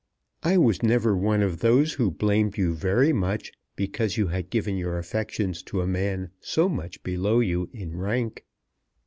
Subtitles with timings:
[0.41, 4.75] I was never one of those who blamed you very much because you had given
[4.75, 8.43] your affections to a man so much below you in rank.